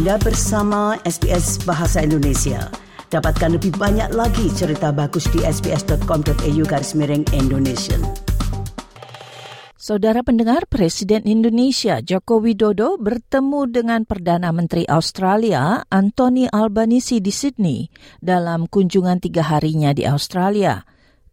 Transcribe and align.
Anda 0.00 0.16
bersama 0.16 0.96
SBS 1.04 1.60
Bahasa 1.68 2.00
Indonesia. 2.00 2.72
Dapatkan 3.12 3.60
lebih 3.60 3.76
banyak 3.76 4.16
lagi 4.16 4.48
cerita 4.56 4.96
bagus 4.96 5.28
di 5.28 5.44
sbs.com.au 5.44 6.62
garis 6.64 6.96
miring 6.96 7.28
Indonesia. 7.36 8.00
Saudara 9.76 10.24
pendengar, 10.24 10.64
Presiden 10.72 11.28
Indonesia 11.28 12.00
Joko 12.00 12.40
Widodo 12.40 12.96
bertemu 12.96 13.68
dengan 13.68 14.08
Perdana 14.08 14.48
Menteri 14.56 14.88
Australia 14.88 15.84
Anthony 15.92 16.48
Albanese 16.48 17.20
di 17.20 17.28
Sydney 17.28 17.92
dalam 18.24 18.72
kunjungan 18.72 19.20
tiga 19.20 19.52
harinya 19.52 19.92
di 19.92 20.08
Australia. 20.08 20.80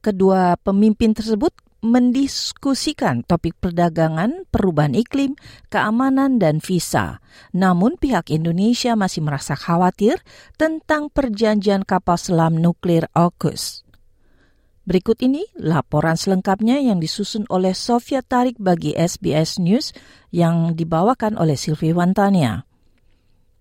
Kedua 0.03 0.59
pemimpin 0.59 1.15
tersebut 1.15 1.55
mendiskusikan 1.79 3.23
topik 3.23 3.55
perdagangan, 3.57 4.43
perubahan 4.51 4.97
iklim, 4.97 5.39
keamanan, 5.71 6.37
dan 6.41 6.59
visa. 6.59 7.23
Namun 7.55 7.95
pihak 7.95 8.29
Indonesia 8.33 8.99
masih 8.99 9.23
merasa 9.23 9.55
khawatir 9.55 10.19
tentang 10.59 11.07
perjanjian 11.07 11.87
kapal 11.87 12.19
selam 12.19 12.59
nuklir 12.59 13.07
AUKUS. 13.15 13.87
Berikut 14.87 15.19
ini 15.19 15.43
laporan 15.59 16.15
selengkapnya 16.15 16.79
yang 16.79 17.03
disusun 17.03 17.43
oleh 17.51 17.75
Sofia 17.75 18.23
Tarik 18.23 18.55
bagi 18.55 18.95
SBS 18.95 19.59
News 19.59 19.91
yang 20.31 20.79
dibawakan 20.79 21.35
oleh 21.35 21.59
Silvi 21.59 21.91
Wantania. 21.91 22.66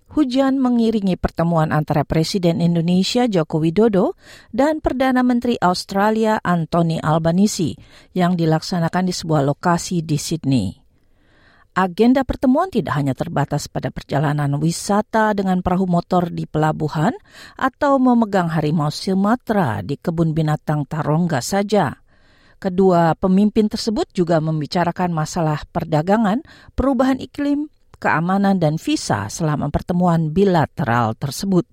Hujan 0.06 0.62
mengiringi 0.62 1.18
pertemuan 1.18 1.74
antara 1.74 2.06
Presiden 2.06 2.62
Indonesia 2.62 3.26
Joko 3.26 3.58
Widodo 3.58 4.14
dan 4.54 4.78
Perdana 4.78 5.26
Menteri 5.26 5.58
Australia 5.58 6.38
Anthony 6.46 7.02
Albanese 7.02 7.74
yang 8.14 8.38
dilaksanakan 8.38 9.10
di 9.10 9.14
sebuah 9.14 9.42
lokasi 9.42 10.06
di 10.06 10.14
Sydney. 10.14 10.68
Agenda 11.76 12.24
pertemuan 12.24 12.72
tidak 12.72 12.96
hanya 12.96 13.12
terbatas 13.12 13.68
pada 13.68 13.92
perjalanan 13.92 14.56
wisata 14.56 15.36
dengan 15.36 15.60
perahu 15.60 15.84
motor 15.84 16.32
di 16.32 16.48
pelabuhan 16.48 17.12
atau 17.52 18.00
memegang 18.00 18.48
harimau 18.48 18.88
Sumatera 18.88 19.84
di 19.84 20.00
kebun 20.00 20.32
binatang 20.32 20.88
Tarongga 20.88 21.44
saja. 21.44 22.00
Kedua 22.56 23.12
pemimpin 23.20 23.68
tersebut 23.68 24.08
juga 24.16 24.40
membicarakan 24.40 25.12
masalah 25.12 25.60
perdagangan, 25.68 26.40
perubahan 26.72 27.20
iklim, 27.20 27.68
keamanan 27.96 28.60
dan 28.60 28.76
visa 28.76 29.28
selama 29.28 29.68
pertemuan 29.68 30.30
bilateral 30.32 31.16
tersebut. 31.16 31.64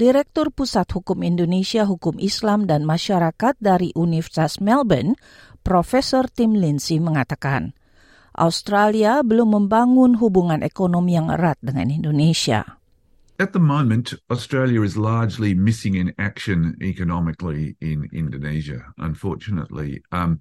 Direktur 0.00 0.48
Pusat 0.48 0.96
Hukum 0.96 1.20
Indonesia 1.20 1.84
Hukum 1.84 2.16
Islam 2.16 2.64
dan 2.64 2.88
Masyarakat 2.88 3.60
dari 3.60 3.92
Universitas 3.92 4.56
Melbourne, 4.56 5.12
Profesor 5.60 6.24
Tim 6.24 6.56
Lindsay 6.56 6.96
mengatakan, 6.96 7.76
Australia 8.32 9.20
belum 9.20 9.60
membangun 9.60 10.16
hubungan 10.16 10.64
ekonomi 10.64 11.20
yang 11.20 11.28
erat 11.28 11.60
dengan 11.60 11.92
Indonesia. 11.92 12.80
At 13.36 13.52
the 13.52 13.60
moment, 13.60 14.16
Australia 14.28 14.84
is 14.84 15.00
largely 15.00 15.56
missing 15.56 15.96
in 15.96 16.12
action 16.20 16.76
economically 16.80 17.76
in 17.80 18.08
Indonesia, 18.12 18.92
unfortunately. 19.00 20.04
Um, 20.12 20.40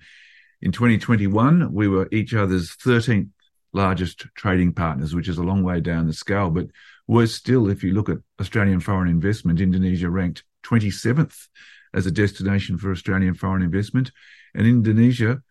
in 0.60 0.72
2021, 0.72 1.72
we 1.72 1.88
were 1.88 2.08
each 2.12 2.36
other's 2.36 2.76
13th 2.76 3.32
largest 3.74 4.26
trading 4.36 4.74
partners, 4.74 5.14
which 5.14 5.28
is 5.28 5.38
a 5.38 5.44
long 5.44 5.64
way 5.64 5.80
down 5.80 6.08
the 6.08 6.14
scale. 6.14 6.50
But 6.50 6.68
worse 7.08 7.34
still, 7.34 7.70
if 7.70 7.84
you 7.84 7.94
look 7.94 8.10
at 8.10 8.18
Australian 8.40 8.80
foreign 8.80 9.10
investment, 9.10 9.62
Indonesia 9.62 10.10
ranked 10.10 10.44
27th 10.64 11.48
as 11.94 12.06
a 12.06 12.12
destination 12.12 12.78
for 12.78 12.92
Australian 12.92 13.34
foreign 13.34 13.62
investment, 13.62 14.12
and 14.54 14.68
Indonesia 14.68 15.42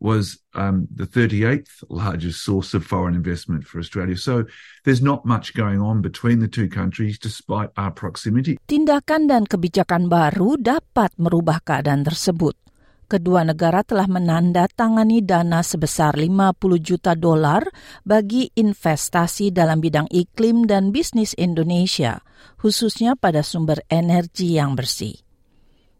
was 0.00 0.38
um, 0.52 0.88
the 0.92 1.08
38th 1.08 1.80
largest 1.88 2.44
source 2.44 2.74
of 2.74 2.84
foreign 2.84 3.14
investment 3.14 3.64
for 3.64 3.78
Australia. 3.78 4.16
So 4.16 4.44
there's 4.84 5.00
not 5.00 5.24
much 5.24 5.54
going 5.54 5.80
on 5.80 6.02
between 6.02 6.40
the 6.40 6.48
two 6.48 6.68
countries 6.68 7.18
despite 7.18 7.70
our 7.80 7.90
proximity. 7.90 8.60
Tindakan 8.68 9.32
dan 9.32 9.48
kebijakan 9.48 10.12
baru 10.12 10.60
dapat 10.60 11.16
merubah 11.16 11.64
keadaan 11.64 12.04
tersebut. 12.04 12.65
Kedua 13.06 13.46
negara 13.46 13.86
telah 13.86 14.10
menandatangani 14.10 15.22
dana 15.22 15.62
sebesar 15.62 16.18
50 16.18 16.58
juta 16.82 17.14
dolar 17.14 17.62
bagi 18.02 18.50
investasi 18.52 19.54
dalam 19.54 19.78
bidang 19.78 20.10
iklim 20.10 20.66
dan 20.66 20.90
bisnis 20.90 21.32
Indonesia, 21.38 22.20
khususnya 22.58 23.14
pada 23.14 23.46
sumber 23.46 23.80
energi 23.86 24.58
yang 24.58 24.74
bersih. 24.74 25.16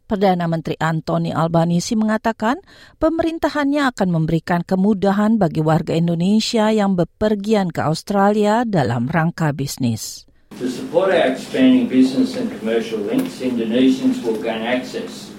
Perdana 0.06 0.47
Menteri 0.47 0.78
Anthony 0.78 1.34
Albanese 1.34 1.99
mengatakan 1.99 2.62
pemerintahannya 3.03 3.91
akan 3.91 4.09
memberikan 4.11 4.62
kemudahan 4.62 5.34
bagi 5.38 5.62
warga 5.62 5.94
Indonesia 5.94 6.71
yang 6.71 6.94
bepergian 6.94 7.75
ke 7.75 7.83
Australia 7.83 8.62
dalam 8.62 9.11
rangka 9.11 9.50
bisnis. 9.50 10.27
To 10.62 10.71
support 10.71 11.11
our 11.11 11.34
expanding 11.34 11.91
business 11.91 12.38
and 12.38 12.49
commercial 12.62 13.03
links, 13.03 13.43
Indonesians 13.43 14.23
will 14.23 14.38
gain 14.38 14.62
access 14.62 15.35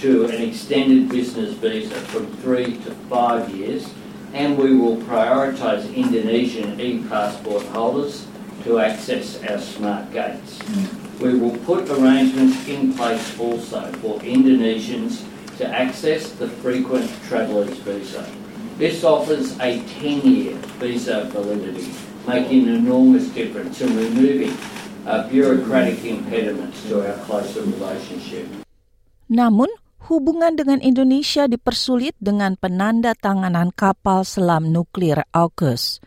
to 0.00 0.24
an 0.26 0.42
extended 0.42 1.08
business 1.08 1.52
visa 1.54 1.94
from 2.08 2.26
three 2.38 2.76
to 2.78 2.90
five 3.10 3.50
years, 3.54 3.88
and 4.32 4.56
we 4.56 4.74
will 4.74 4.96
prioritise 4.98 5.94
Indonesian 5.94 6.80
e-passport 6.80 7.62
holders 7.66 8.26
to 8.64 8.78
access 8.78 9.42
our 9.44 9.58
smart 9.58 10.10
gates. 10.12 10.58
Mm. 10.58 11.20
We 11.20 11.38
will 11.38 11.56
put 11.66 11.90
arrangements 11.90 12.66
in 12.66 12.94
place 12.94 13.38
also 13.38 13.92
for 14.00 14.18
Indonesians 14.20 15.22
to 15.58 15.68
access 15.68 16.32
the 16.32 16.48
frequent 16.48 17.10
travellers 17.28 17.76
visa. 17.78 18.24
This 18.78 19.04
offers 19.04 19.52
a 19.60 19.80
10-year 20.00 20.54
visa 20.80 21.24
validity, 21.24 21.92
making 22.26 22.68
an 22.68 22.76
enormous 22.76 23.28
difference 23.28 23.82
in 23.82 23.94
removing 23.94 24.56
uh, 25.06 25.28
bureaucratic 25.28 26.02
impediments 26.04 26.82
to 26.88 27.06
our 27.06 27.18
closer 27.26 27.60
relationship. 27.60 28.48
Namun, 29.30 29.68
hubungan 30.10 30.58
dengan 30.58 30.82
Indonesia 30.82 31.46
dipersulit 31.46 32.18
dengan 32.18 32.58
penanda 32.58 33.14
tanganan 33.14 33.70
kapal 33.70 34.26
selam 34.26 34.74
nuklir 34.74 35.22
AUKUS. 35.30 36.02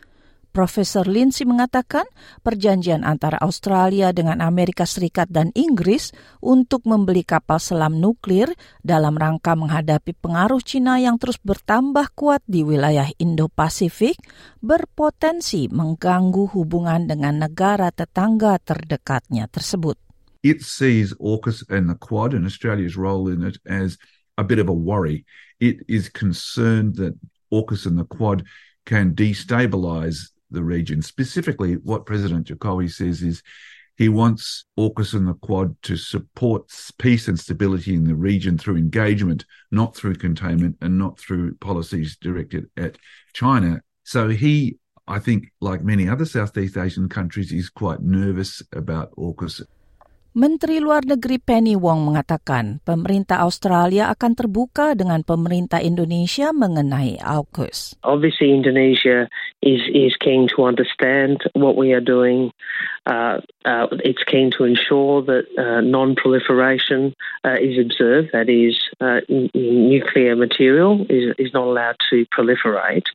Profesor 0.54 1.10
Lindsay 1.10 1.42
mengatakan 1.42 2.06
perjanjian 2.46 3.02
antara 3.02 3.42
Australia 3.42 4.14
dengan 4.14 4.38
Amerika 4.38 4.86
Serikat 4.86 5.26
dan 5.26 5.50
Inggris 5.50 6.14
untuk 6.38 6.86
membeli 6.86 7.26
kapal 7.26 7.58
selam 7.58 7.98
nuklir 7.98 8.54
dalam 8.78 9.18
rangka 9.18 9.58
menghadapi 9.58 10.14
pengaruh 10.14 10.62
Cina 10.62 11.02
yang 11.02 11.18
terus 11.18 11.42
bertambah 11.42 12.06
kuat 12.14 12.38
di 12.46 12.62
wilayah 12.62 13.10
Indo-Pasifik 13.18 14.14
berpotensi 14.62 15.66
mengganggu 15.74 16.54
hubungan 16.54 17.10
dengan 17.10 17.42
negara 17.42 17.90
tetangga 17.90 18.54
terdekatnya 18.62 19.50
tersebut. 19.50 20.03
It 20.44 20.60
sees 20.60 21.14
AUKUS 21.14 21.68
and 21.70 21.88
the 21.88 21.94
Quad 21.94 22.34
and 22.34 22.44
Australia's 22.44 22.96
role 22.96 23.28
in 23.28 23.42
it 23.42 23.56
as 23.66 23.96
a 24.36 24.44
bit 24.44 24.58
of 24.58 24.68
a 24.68 24.72
worry. 24.72 25.24
It 25.58 25.78
is 25.88 26.10
concerned 26.10 26.96
that 26.96 27.18
AUKUS 27.52 27.86
and 27.86 27.98
the 27.98 28.04
Quad 28.04 28.44
can 28.84 29.14
destabilise 29.14 30.28
the 30.50 30.62
region. 30.62 31.00
Specifically, 31.00 31.74
what 31.76 32.04
President 32.04 32.46
Jokowi 32.46 32.92
says 32.92 33.22
is 33.22 33.42
he 33.96 34.10
wants 34.10 34.66
AUKUS 34.78 35.14
and 35.14 35.26
the 35.26 35.34
Quad 35.34 35.80
to 35.84 35.96
support 35.96 36.70
peace 36.98 37.26
and 37.26 37.40
stability 37.40 37.94
in 37.94 38.04
the 38.04 38.14
region 38.14 38.58
through 38.58 38.76
engagement, 38.76 39.46
not 39.70 39.96
through 39.96 40.16
containment 40.16 40.76
and 40.82 40.98
not 40.98 41.18
through 41.18 41.54
policies 41.56 42.18
directed 42.20 42.68
at 42.76 42.98
China. 43.32 43.80
So 44.02 44.28
he, 44.28 44.76
I 45.08 45.20
think, 45.20 45.52
like 45.62 45.82
many 45.82 46.06
other 46.06 46.26
Southeast 46.26 46.76
Asian 46.76 47.08
countries, 47.08 47.50
is 47.50 47.70
quite 47.70 48.02
nervous 48.02 48.62
about 48.72 49.12
AUKUS 49.16 49.62
Menteri 50.34 50.82
Luar 50.82 51.06
Negeri 51.06 51.38
Penny 51.38 51.78
Wong 51.78 52.10
mengatakan 52.10 52.82
pemerintah 52.82 53.46
Australia 53.46 54.10
akan 54.10 54.34
terbuka 54.34 54.98
dengan 54.98 55.22
pemerintah 55.22 55.78
Indonesia 55.78 56.50
mengenai 56.50 57.22
AUKUS. 57.22 58.02
Obviously 58.02 58.50
Indonesia 58.50 59.30
is 59.62 59.78
is 59.94 60.18
keen 60.18 60.50
to 60.50 60.66
understand 60.66 61.38
what 61.54 61.78
we 61.78 61.94
are 61.94 62.02
doing. 62.02 62.50
Uh, 63.06 63.38
uh, 63.62 63.86
it's 64.02 64.26
keen 64.26 64.50
to 64.58 64.66
ensure 64.66 65.22
that 65.22 65.46
uh, 65.54 65.78
non-proliferation 65.86 67.14
uh, 67.46 67.54
is 67.62 67.78
observed. 67.78 68.34
That 68.34 68.50
is, 68.50 68.74
uh, 68.98 69.22
nuclear 69.54 70.34
material 70.34 71.06
is 71.06 71.30
is 71.38 71.54
not 71.54 71.70
allowed 71.70 72.02
to 72.10 72.26
proliferate. 72.34 73.06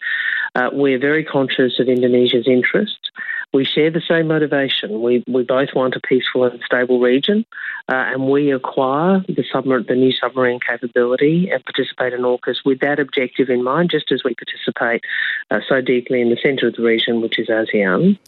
Uh, 0.56 0.71
we're 0.71 1.04
very 1.04 1.27
conscious 1.27 1.83
of 1.83 1.92
Indonesia's 1.92 2.48
interests. 2.48 3.12
We 3.54 3.66
share 3.66 3.90
the 3.90 4.01
same 4.07 4.28
motivation. 4.28 5.01
We 5.01 5.24
we 5.28 5.44
both 5.44 5.69
want 5.74 5.96
a 5.96 6.00
peaceful 6.00 6.44
and 6.46 6.62
stable 6.66 7.00
region, 7.00 7.46
uh, 7.88 8.13
and 8.13 8.30
we 8.30 8.51
acquire 8.51 9.24
the 9.28 9.44
submarine, 9.51 9.86
the 9.88 9.96
new 9.96 10.12
submarine 10.12 10.60
capability, 10.60 11.50
and 11.50 11.63
participate 11.66 12.13
in 12.13 12.22
AUKUS 12.22 12.63
with 12.63 12.80
that 12.81 13.00
objective 13.00 13.50
in 13.50 13.63
mind. 13.63 13.90
Just 13.90 14.12
as 14.12 14.24
we 14.24 14.36
participate 14.36 15.04
uh, 15.50 15.60
so 15.68 15.81
deeply 15.81 16.22
in 16.22 16.30
the 16.30 16.38
centre 16.44 16.68
of 16.68 16.75
the 16.75 16.84
region, 16.84 17.22
which 17.22 17.40
is 17.40 17.48
ASEAN, 17.48 18.19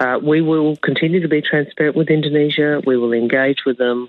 uh, 0.00 0.18
we 0.22 0.40
will 0.40 0.76
continue 0.76 1.20
to 1.20 1.28
be 1.28 1.42
transparent 1.42 1.96
with 1.96 2.08
Indonesia. 2.08 2.80
We 2.86 2.96
will 2.96 3.12
engage 3.12 3.64
with 3.66 3.78
them. 3.78 4.08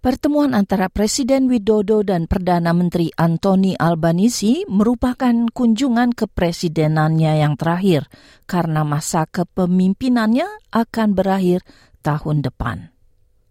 Pertemuan 0.00 0.56
antara 0.56 0.88
Presiden 0.88 1.44
Widodo 1.44 2.00
dan 2.00 2.24
Perdana 2.24 2.72
Menteri 2.72 3.12
Anthony 3.20 3.76
Albanese 3.76 4.64
merupakan 4.64 5.44
kunjungan 5.52 6.16
kepresidenannya 6.16 7.44
yang 7.44 7.60
terakhir 7.60 8.08
karena 8.48 8.80
masa 8.80 9.28
kepemimpinannya 9.28 10.48
akan 10.72 11.08
berakhir 11.12 11.60
tahun 12.00 12.40
depan. 12.40 12.96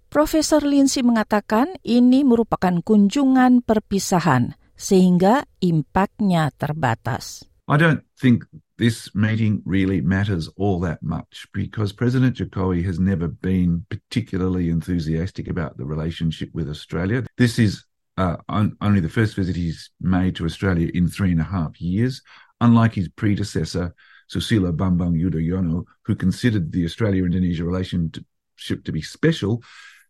Profesor 0.10 0.66
Lindsay 0.66 1.06
mengatakan 1.06 1.78
ini 1.86 2.26
merupakan 2.26 2.82
kunjungan 2.82 3.62
perpisahan 3.62 4.58
sehingga 4.74 5.46
impaknya 5.62 6.50
terbatas. 6.58 7.46
I 7.70 7.78
don't 7.78 8.02
think 8.18 8.50
this 8.80 9.14
meeting 9.14 9.62
really 9.66 10.00
matters 10.00 10.48
all 10.56 10.80
that 10.80 11.04
much 11.04 11.46
because 11.54 11.92
President 11.92 12.38
Jokowi 12.38 12.84
has 12.86 12.98
never 12.98 13.28
been 13.28 13.86
particularly 13.90 14.70
enthusiastic 14.70 15.50
about 15.50 15.78
the 15.78 15.86
relationship 15.86 16.50
with 16.54 16.70
Australia. 16.70 17.26
This 17.38 17.60
is 17.60 17.84
uh, 18.18 18.38
on, 18.48 18.78
only 18.82 19.02
the 19.02 19.10
first 19.10 19.36
visit 19.36 19.58
he's 19.58 19.92
made 20.00 20.38
to 20.38 20.46
Australia 20.46 20.90
in 20.94 21.10
three 21.10 21.32
and 21.32 21.42
a 21.42 21.44
half 21.44 21.80
years. 21.82 22.22
Unlike 22.62 22.96
his 22.96 23.10
predecessor, 23.10 23.94
Susilo 24.32 24.72
Bambang 24.72 25.14
Yudhoyono, 25.14 25.84
who 26.06 26.16
considered 26.16 26.72
the 26.72 26.86
Australia-Indonesia 26.86 27.66
relationship 27.66 28.84
to 28.86 28.92
be 28.94 29.02
special, 29.02 29.62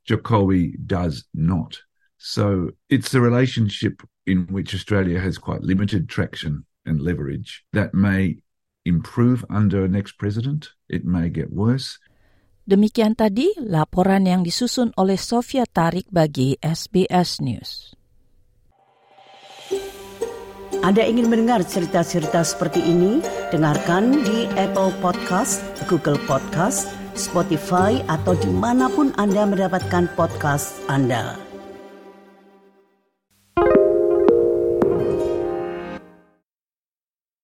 Jokowi 0.07 0.75
does 0.86 1.25
not. 1.33 1.80
So 2.19 2.69
it's 2.88 3.16
a 3.16 3.21
relationship 3.21 4.04
in 4.27 4.45
which 4.48 4.75
Australia 4.75 5.19
has 5.19 5.39
quite 5.39 5.62
limited 5.62 6.07
traction 6.07 6.66
and 6.86 7.01
leverage. 7.01 7.63
That 7.74 7.95
may 7.95 8.38
improve 8.89 9.45
under 9.53 9.86
next 9.86 10.18
president. 10.18 10.74
It 10.89 11.06
may 11.06 11.30
get 11.30 11.53
worse. 11.53 12.01
Demikian 12.65 13.18
tadi 13.18 13.53
laporan 13.62 14.25
yang 14.25 14.41
disusun 14.45 14.94
oleh 14.97 15.18
Sofia 15.18 15.65
Tarik 15.69 16.09
bagi 16.09 16.57
SBS 16.62 17.41
News. 17.41 17.97
Anda 20.80 21.03
ingin 21.03 21.27
mendengar 21.27 21.65
cerita-cerita 21.65 22.45
seperti 22.45 22.80
ini? 22.80 23.19
Dengarkan 23.51 24.21
di 24.24 24.47
Apple 24.56 24.95
Podcast, 25.03 25.59
Google 25.92 26.21
Podcast, 26.24 26.94
Spotify, 27.19 28.00
atau 28.07 28.38
di 28.38 28.47
mana 28.47 28.88
pun 28.88 29.12
Anda 29.19 29.44
mendapatkan 29.44 30.07
podcast 30.15 30.80
Anda. 30.88 31.49